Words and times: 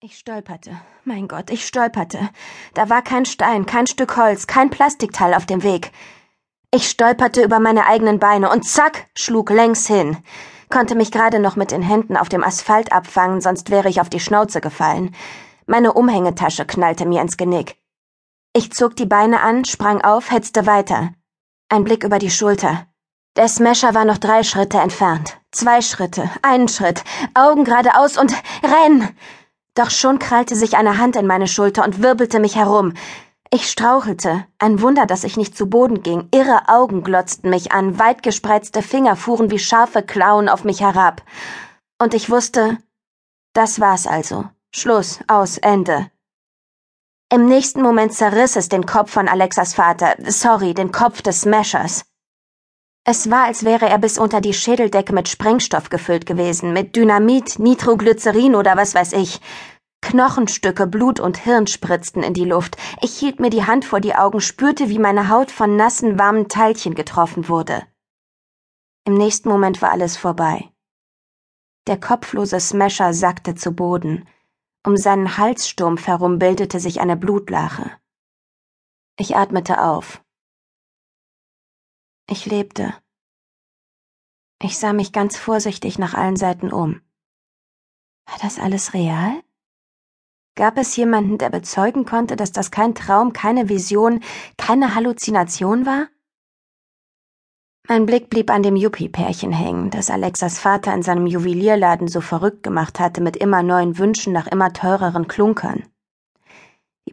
Ich 0.00 0.16
stolperte. 0.16 0.80
Mein 1.02 1.26
Gott, 1.26 1.50
ich 1.50 1.66
stolperte. 1.66 2.30
Da 2.72 2.88
war 2.88 3.02
kein 3.02 3.26
Stein, 3.26 3.66
kein 3.66 3.88
Stück 3.88 4.16
Holz, 4.16 4.46
kein 4.46 4.70
Plastikteil 4.70 5.34
auf 5.34 5.44
dem 5.44 5.64
Weg. 5.64 5.90
Ich 6.70 6.88
stolperte 6.88 7.42
über 7.42 7.58
meine 7.58 7.84
eigenen 7.84 8.20
Beine 8.20 8.48
und 8.48 8.64
zack, 8.64 9.08
schlug 9.16 9.50
längs 9.50 9.88
hin. 9.88 10.16
Konnte 10.68 10.94
mich 10.94 11.10
gerade 11.10 11.40
noch 11.40 11.56
mit 11.56 11.72
den 11.72 11.82
Händen 11.82 12.16
auf 12.16 12.28
dem 12.28 12.44
Asphalt 12.44 12.92
abfangen, 12.92 13.40
sonst 13.40 13.70
wäre 13.70 13.88
ich 13.88 14.00
auf 14.00 14.08
die 14.08 14.20
Schnauze 14.20 14.60
gefallen. 14.60 15.16
Meine 15.66 15.92
Umhängetasche 15.94 16.64
knallte 16.64 17.04
mir 17.04 17.20
ins 17.20 17.36
Genick. 17.36 17.76
Ich 18.52 18.70
zog 18.70 18.94
die 18.94 19.06
Beine 19.06 19.40
an, 19.40 19.64
sprang 19.64 20.00
auf, 20.02 20.30
hetzte 20.30 20.64
weiter. 20.66 21.10
Ein 21.70 21.82
Blick 21.82 22.04
über 22.04 22.20
die 22.20 22.30
Schulter. 22.30 22.86
Der 23.34 23.48
Smasher 23.48 23.94
war 23.94 24.04
noch 24.04 24.18
drei 24.18 24.44
Schritte 24.44 24.78
entfernt. 24.78 25.40
Zwei 25.50 25.82
Schritte, 25.82 26.30
einen 26.42 26.68
Schritt, 26.68 27.02
Augen 27.34 27.64
geradeaus 27.64 28.16
und 28.16 28.32
renn! 28.62 29.08
Doch 29.78 29.90
schon 29.90 30.18
krallte 30.18 30.56
sich 30.56 30.76
eine 30.76 30.98
Hand 30.98 31.14
in 31.14 31.28
meine 31.28 31.46
Schulter 31.46 31.84
und 31.84 32.02
wirbelte 32.02 32.40
mich 32.40 32.56
herum. 32.56 32.94
Ich 33.48 33.70
strauchelte. 33.70 34.44
Ein 34.58 34.82
Wunder, 34.82 35.06
dass 35.06 35.22
ich 35.22 35.36
nicht 35.36 35.56
zu 35.56 35.70
Boden 35.70 36.02
ging. 36.02 36.26
Irre 36.32 36.62
Augen 36.66 37.04
glotzten 37.04 37.48
mich 37.50 37.70
an, 37.70 37.96
weit 37.96 38.24
gespreizte 38.24 38.82
Finger 38.82 39.14
fuhren 39.14 39.52
wie 39.52 39.60
scharfe 39.60 40.02
Klauen 40.02 40.48
auf 40.48 40.64
mich 40.64 40.80
herab. 40.80 41.22
Und 41.96 42.12
ich 42.12 42.28
wusste, 42.28 42.78
das 43.52 43.78
war's 43.78 44.08
also. 44.08 44.46
Schluss, 44.74 45.20
aus, 45.28 45.58
Ende. 45.58 46.10
Im 47.32 47.46
nächsten 47.46 47.80
Moment 47.80 48.12
zerriss 48.12 48.56
es 48.56 48.68
den 48.68 48.84
Kopf 48.84 49.12
von 49.12 49.28
Alexas 49.28 49.74
Vater, 49.74 50.16
sorry, 50.26 50.74
den 50.74 50.90
Kopf 50.90 51.22
des 51.22 51.42
Smashers. 51.42 52.04
Es 53.10 53.30
war, 53.30 53.44
als 53.44 53.64
wäre 53.64 53.88
er 53.88 53.96
bis 53.96 54.18
unter 54.18 54.42
die 54.42 54.52
Schädeldecke 54.52 55.14
mit 55.14 55.30
Sprengstoff 55.30 55.88
gefüllt 55.88 56.26
gewesen, 56.26 56.74
mit 56.74 56.94
Dynamit, 56.94 57.58
Nitroglycerin 57.58 58.54
oder 58.54 58.76
was 58.76 58.94
weiß 58.94 59.14
ich. 59.14 59.40
Knochenstücke, 60.02 60.86
Blut 60.86 61.18
und 61.18 61.38
Hirn 61.38 61.66
spritzten 61.66 62.22
in 62.22 62.34
die 62.34 62.44
Luft. 62.44 62.76
Ich 63.00 63.16
hielt 63.16 63.40
mir 63.40 63.48
die 63.48 63.64
Hand 63.64 63.86
vor 63.86 64.00
die 64.00 64.14
Augen, 64.14 64.42
spürte, 64.42 64.90
wie 64.90 64.98
meine 64.98 65.30
Haut 65.30 65.50
von 65.50 65.74
nassen, 65.74 66.18
warmen 66.18 66.48
Teilchen 66.48 66.94
getroffen 66.94 67.48
wurde. 67.48 67.82
Im 69.06 69.14
nächsten 69.14 69.48
Moment 69.48 69.80
war 69.80 69.90
alles 69.90 70.18
vorbei. 70.18 70.68
Der 71.86 71.98
kopflose 71.98 72.60
Smasher 72.60 73.14
sackte 73.14 73.54
zu 73.54 73.72
Boden. 73.72 74.28
Um 74.86 74.98
seinen 74.98 75.38
Halsstumpf 75.38 76.08
herum 76.08 76.38
bildete 76.38 76.78
sich 76.78 77.00
eine 77.00 77.16
Blutlache. 77.16 77.90
Ich 79.16 79.34
atmete 79.34 79.80
auf. 79.80 80.22
Ich 82.30 82.44
lebte. 82.44 82.92
Ich 84.62 84.76
sah 84.76 84.92
mich 84.92 85.12
ganz 85.12 85.38
vorsichtig 85.38 85.98
nach 85.98 86.12
allen 86.12 86.36
Seiten 86.36 86.70
um. 86.70 87.00
War 88.26 88.38
das 88.42 88.58
alles 88.58 88.92
real? 88.92 89.42
Gab 90.54 90.76
es 90.76 90.94
jemanden, 90.96 91.38
der 91.38 91.48
bezeugen 91.48 92.04
konnte, 92.04 92.36
dass 92.36 92.52
das 92.52 92.70
kein 92.70 92.94
Traum, 92.94 93.32
keine 93.32 93.70
Vision, 93.70 94.22
keine 94.58 94.94
Halluzination 94.94 95.86
war? 95.86 96.08
Mein 97.88 98.04
Blick 98.04 98.28
blieb 98.28 98.50
an 98.50 98.62
dem 98.62 98.76
Yuppie-Pärchen 98.76 99.52
hängen, 99.52 99.88
das 99.88 100.10
Alexas 100.10 100.58
Vater 100.58 100.92
in 100.92 101.02
seinem 101.02 101.26
Juwelierladen 101.26 102.08
so 102.08 102.20
verrückt 102.20 102.62
gemacht 102.62 103.00
hatte 103.00 103.22
mit 103.22 103.38
immer 103.38 103.62
neuen 103.62 103.96
Wünschen 103.96 104.34
nach 104.34 104.48
immer 104.48 104.74
teureren 104.74 105.28
Klunkern. 105.28 105.88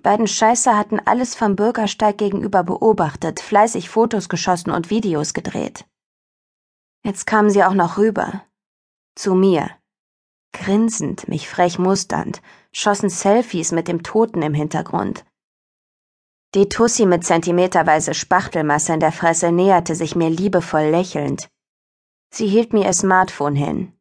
Beiden 0.06 0.28
Scheißer 0.28 0.78
hatten 0.78 1.00
alles 1.00 1.34
vom 1.34 1.56
Bürgersteig 1.56 2.20
gegenüber 2.20 2.64
beobachtet, 2.64 3.40
fleißig 3.40 3.90
Fotos 3.90 4.30
geschossen 4.30 4.70
und 4.70 4.92
Videos 4.92 5.34
gedreht. 5.34 5.86
Jetzt 7.04 7.26
kamen 7.26 7.50
sie 7.50 7.64
auch 7.64 7.74
noch 7.74 7.98
rüber. 7.98 8.44
Zu 9.16 9.34
mir. 9.34 9.72
Grinsend, 10.54 11.28
mich 11.28 11.50
frech 11.50 11.80
musternd, 11.80 12.44
schossen 12.72 13.10
Selfies 13.10 13.72
mit 13.72 13.88
dem 13.88 14.04
Toten 14.04 14.44
im 14.44 14.54
Hintergrund. 14.54 15.26
Die 16.54 16.70
Tussi 16.70 17.08
mit 17.08 17.26
zentimeterweise 17.26 18.14
Spachtelmasse 18.14 18.94
in 18.94 19.00
der 19.00 19.12
Fresse 19.12 19.52
näherte 19.52 19.96
sich 19.96 20.16
mir 20.16 20.30
liebevoll 20.30 20.84
lächelnd. 20.84 21.50
Sie 22.32 22.46
hielt 22.46 22.74
mir 22.74 22.86
ihr 22.86 22.94
Smartphone 22.94 23.56
hin. 23.56 23.92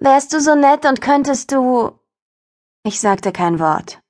Wärst 0.00 0.32
du 0.32 0.40
so 0.40 0.54
nett 0.54 0.86
und 0.86 1.02
könntest 1.02 1.52
du. 1.52 1.98
Ich 2.82 2.98
sagte 2.98 3.30
kein 3.30 3.58
Wort. 3.58 4.01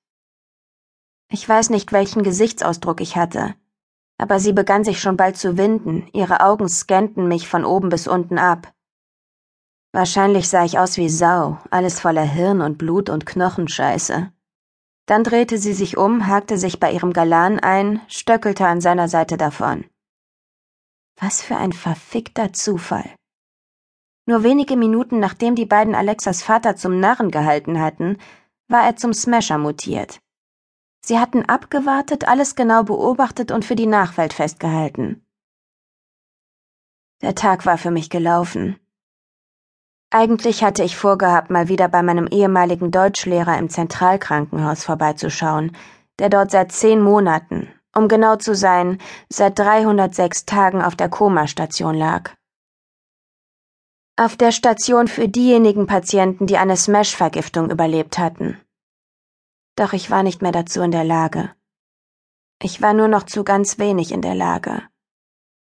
Ich 1.33 1.49
weiß 1.49 1.71
nicht, 1.71 1.93
welchen 1.93 2.23
Gesichtsausdruck 2.23 3.01
ich 3.01 3.17
hatte, 3.17 3.55
aber 4.19 4.39
sie 4.39 4.53
begann 4.53 4.85
sich 4.85 5.01
schon 5.01 5.17
bald 5.17 5.39
zu 5.39 5.57
winden, 5.57 6.07
ihre 6.13 6.43
Augen 6.43 6.69
scannten 6.69 7.27
mich 7.27 7.49
von 7.49 7.65
oben 7.65 7.89
bis 7.89 8.07
unten 8.07 8.37
ab. 8.37 8.71
Wahrscheinlich 9.93 10.51
sah 10.51 10.65
ich 10.67 10.79
aus 10.79 10.99
wie 10.99 11.09
Sau, 11.09 11.59
alles 11.71 12.01
voller 12.01 12.23
Hirn 12.23 12.61
und 12.61 12.77
Blut 12.77 13.09
und 13.09 13.25
Knochenscheiße. 13.25 14.31
Dann 15.07 15.25
drehte 15.25 15.57
sie 15.57 15.73
sich 15.73 15.97
um, 15.97 16.27
hakte 16.27 16.59
sich 16.59 16.79
bei 16.79 16.93
ihrem 16.93 17.15
Galan 17.15 17.59
ein, 17.59 18.03
stöckelte 18.09 18.67
an 18.67 18.83
seiner 18.83 19.09
Seite 19.09 19.39
davon. 19.39 19.87
Was 21.17 21.41
für 21.41 21.57
ein 21.57 21.73
verfickter 21.73 22.53
Zufall. 22.53 23.09
Nur 24.27 24.43
wenige 24.43 24.77
Minuten 24.77 25.19
nachdem 25.19 25.55
die 25.55 25.67
beiden 25.67 25.95
Alexas 25.95 26.43
Vater 26.43 26.77
zum 26.77 27.01
Narren 27.01 27.31
gehalten 27.31 27.81
hatten, 27.81 28.19
war 28.69 28.85
er 28.85 28.97
zum 28.97 29.15
Smasher 29.15 29.57
mutiert. 29.57 30.21
Sie 31.05 31.19
hatten 31.19 31.45
abgewartet, 31.49 32.29
alles 32.29 32.55
genau 32.55 32.85
beobachtet 32.85 33.51
und 33.51 33.65
für 33.65 33.75
die 33.75 33.87
Nachwelt 33.87 34.33
festgehalten. 34.33 35.27
Der 37.23 37.35
Tag 37.35 37.67
war 37.67 37.77
für 37.77 37.91
mich 37.91 38.09
gelaufen. 38.09 38.79
Eigentlich 40.11 40.63
hatte 40.63 40.85
ich 40.85 40.97
vorgehabt, 40.97 41.51
mal 41.51 41.69
wieder 41.69 41.89
bei 41.89 42.03
meinem 42.03 42.27
ehemaligen 42.29 42.91
Deutschlehrer 42.91 43.59
im 43.59 43.69
Zentralkrankenhaus 43.69 44.85
vorbeizuschauen, 44.85 45.77
der 46.19 46.29
dort 46.29 46.51
seit 46.51 46.71
zehn 46.71 47.01
Monaten, 47.01 47.73
um 47.97 48.07
genau 48.09 48.37
zu 48.37 48.55
sein, 48.55 48.99
seit 49.29 49.59
306 49.59 50.45
Tagen 50.45 50.83
auf 50.83 50.95
der 50.95 51.09
Komastation 51.09 51.95
lag. 51.95 52.35
Auf 54.17 54.37
der 54.37 54.53
Station 54.53 55.09
für 55.09 55.29
diejenigen 55.29 55.87
Patienten, 55.87 56.47
die 56.47 56.59
eine 56.59 56.77
Smash-Vergiftung 56.77 57.71
überlebt 57.71 58.19
hatten 58.19 58.61
doch 59.77 59.93
ich 59.93 60.11
war 60.11 60.23
nicht 60.23 60.43
mehr 60.43 60.53
dazu 60.53 60.83
in 60.83 60.91
der 60.91 61.05
Lage. 61.05 61.55
Ich 62.61 62.81
war 62.81 62.93
nur 62.93 63.09
noch 63.09 63.25
zu 63.25 63.43
ganz 63.45 63.79
wenig 63.79 64.13
in 64.13 64.23
der 64.23 64.35
Lage. 64.35 64.83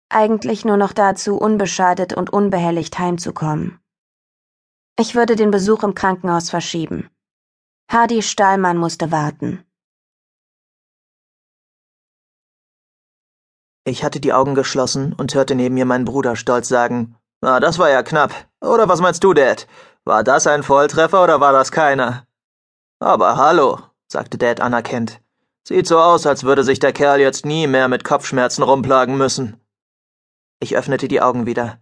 Eigentlich 0.09 0.66
nur 0.66 0.78
noch 0.78 0.94
dazu, 0.94 1.38
unbeschadet 1.38 2.14
und 2.14 2.31
unbehelligt 2.31 2.98
heimzukommen. 2.98 3.80
Ich 4.98 5.16
würde 5.16 5.36
den 5.36 5.52
Besuch 5.52 5.84
im 5.84 5.94
Krankenhaus 5.94 6.50
verschieben. 6.50 7.09
Hardy 7.90 8.22
Stahlmann 8.22 8.78
musste 8.78 9.12
warten. 9.12 9.64
Ich 13.86 14.03
hatte 14.03 14.19
die 14.19 14.34
Augen 14.34 14.56
geschlossen 14.56 15.14
und 15.14 15.34
hörte 15.34 15.56
neben 15.56 15.75
mir 15.75 15.86
meinen 15.86 16.06
Bruder 16.06 16.36
stolz 16.36 16.68
sagen, 16.68 17.16
Na, 17.42 17.59
das 17.59 17.80
war 17.80 17.90
ja 17.90 18.03
knapp. 18.03 18.34
Oder 18.62 18.90
was 18.90 19.00
meinst 19.00 19.24
du, 19.24 19.34
Dad? 19.34 19.68
War 20.03 20.24
das 20.24 20.48
ein 20.48 20.64
Volltreffer 20.64 21.24
oder 21.24 21.40
war 21.40 21.53
das 21.53 21.72
keiner? 21.72 22.28
Aber 23.00 23.38
hallo, 23.38 23.80
sagte 24.12 24.38
Dad 24.38 24.59
anerkennt. 24.59 25.22
Sieht 25.64 25.88
so 25.88 26.00
aus, 26.00 26.25
als 26.25 26.44
würde 26.44 26.64
sich 26.64 26.80
der 26.80 26.94
Kerl 26.94 27.20
jetzt 27.20 27.46
nie 27.46 27.68
mehr 27.68 27.88
mit 27.88 28.03
Kopfschmerzen 28.03 28.64
rumplagen 28.64 29.18
müssen. 29.18 29.58
Ich 30.59 30.75
öffnete 30.75 31.08
die 31.08 31.22
Augen 31.22 31.46
wieder. 31.46 31.80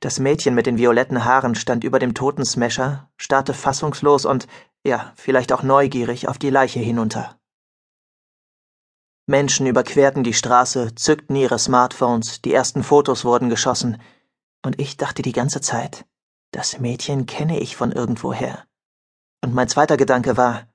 Das 0.00 0.20
Mädchen 0.20 0.54
mit 0.54 0.66
den 0.66 0.76
violetten 0.76 1.24
Haaren 1.24 1.54
stand 1.54 1.82
über 1.82 1.98
dem 1.98 2.12
toten 2.12 2.44
Smasher, 2.44 3.08
starrte 3.16 3.54
fassungslos 3.54 4.26
und, 4.26 4.46
ja, 4.84 5.12
vielleicht 5.16 5.50
auch 5.50 5.62
neugierig 5.62 6.28
auf 6.28 6.38
die 6.38 6.50
Leiche 6.50 6.80
hinunter. 6.80 7.38
Menschen 9.26 9.66
überquerten 9.66 10.24
die 10.24 10.34
Straße, 10.34 10.94
zückten 10.94 11.36
ihre 11.36 11.58
Smartphones, 11.58 12.42
die 12.42 12.52
ersten 12.52 12.82
Fotos 12.82 13.24
wurden 13.24 13.48
geschossen, 13.48 14.00
und 14.62 14.78
ich 14.78 14.98
dachte 14.98 15.22
die 15.22 15.32
ganze 15.32 15.60
Zeit, 15.60 16.04
das 16.50 16.78
Mädchen 16.78 17.24
kenne 17.24 17.58
ich 17.60 17.76
von 17.76 17.92
irgendwoher. 17.92 18.66
Und 19.42 19.54
mein 19.54 19.68
zweiter 19.68 19.96
Gedanke 19.96 20.36
war, 20.36 20.68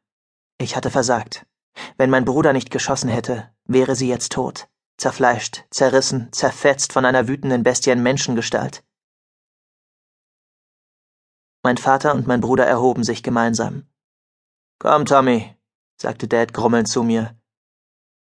ich 0.58 0.76
hatte 0.76 0.92
versagt. 0.92 1.46
Wenn 1.98 2.10
mein 2.10 2.26
Bruder 2.26 2.54
nicht 2.54 2.72
geschossen 2.72 3.10
hätte, 3.10 3.52
wäre 3.66 3.96
sie 3.96 4.10
jetzt 4.10 4.32
tot, 4.32 4.68
zerfleischt, 4.98 5.66
zerrissen, 5.70 6.32
zerfetzt 6.32 6.94
von 6.94 7.06
einer 7.06 7.28
wütenden 7.28 7.64
Bestie 7.64 7.92
in 7.92 8.02
Menschengestalt. 8.02 8.84
Mein 11.64 11.78
Vater 11.78 12.16
und 12.16 12.28
mein 12.28 12.42
Bruder 12.42 12.66
erhoben 12.66 13.04
sich 13.04 13.24
gemeinsam. 13.24 13.88
Komm, 14.80 15.06
Tommy, 15.06 15.56
sagte 16.02 16.28
Dad 16.28 16.54
grummelnd 16.54 16.88
zu 16.88 17.04
mir. 17.04 17.36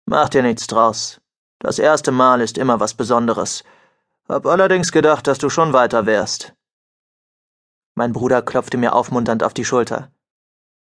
Mach 0.06 0.28
dir 0.28 0.42
nichts 0.42 0.66
draus. 0.66 1.20
Das 1.58 1.78
erste 1.78 2.10
Mal 2.10 2.40
ist 2.40 2.58
immer 2.58 2.80
was 2.80 2.94
Besonderes. 2.94 3.64
Hab 4.28 4.46
allerdings 4.46 4.92
gedacht, 4.92 5.26
dass 5.26 5.38
du 5.38 5.48
schon 5.48 5.72
weiter 5.72 6.06
wärst. 6.06 6.54
Mein 7.94 8.12
Bruder 8.12 8.42
klopfte 8.42 8.76
mir 8.76 8.94
aufmunternd 8.94 9.42
auf 9.42 9.54
die 9.54 9.64
Schulter. 9.64 10.12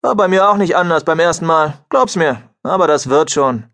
War 0.00 0.14
bei 0.14 0.28
mir 0.28 0.48
auch 0.48 0.56
nicht 0.56 0.76
anders 0.76 1.04
beim 1.04 1.18
ersten 1.18 1.44
Mal, 1.44 1.84
glaub's 1.88 2.14
mir, 2.14 2.54
aber 2.62 2.86
das 2.86 3.08
wird 3.08 3.32
schon. 3.32 3.68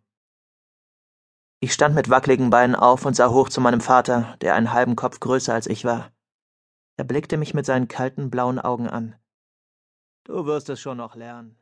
Ich 1.60 1.72
stand 1.74 1.94
mit 1.94 2.08
wackeligen 2.08 2.48
Beinen 2.48 2.74
auf 2.74 3.04
und 3.04 3.14
sah 3.14 3.28
hoch 3.28 3.50
zu 3.50 3.60
meinem 3.60 3.82
Vater, 3.82 4.36
der 4.40 4.54
einen 4.54 4.72
halben 4.72 4.96
Kopf 4.96 5.20
größer 5.20 5.52
als 5.52 5.66
ich 5.66 5.84
war. 5.84 6.12
Er 6.96 7.04
blickte 7.04 7.36
mich 7.36 7.52
mit 7.52 7.66
seinen 7.66 7.88
kalten 7.88 8.30
blauen 8.30 8.58
Augen 8.58 8.88
an. 8.88 9.16
Du 10.24 10.46
wirst 10.46 10.70
es 10.70 10.80
schon 10.80 10.96
noch 10.96 11.14
lernen. 11.14 11.58